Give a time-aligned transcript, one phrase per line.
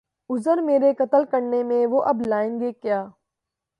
[0.29, 3.05] عذر میرے قتل کرنے میں وہ اب لائیں گے کیا